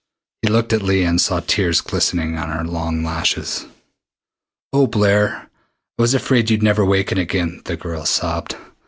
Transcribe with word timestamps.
He 0.41 0.47
looked 0.49 0.73
at 0.73 0.81
Leah 0.81 1.07
and 1.09 1.21
saw 1.21 1.41
tears 1.41 1.79
glistening 1.79 2.35
on 2.35 2.49
her 2.49 2.63
long 2.65 3.03
lashes. 3.03 3.67
"Oh, 4.73 4.87
Blair, 4.87 5.47
I 5.99 6.01
was 6.01 6.15
afraid 6.15 6.49
you'd 6.49 6.63
never 6.63 6.83
waken 6.83 7.19
again," 7.19 7.61
the 7.65 7.75
girl 7.77 8.05
sobbed. 8.05 8.55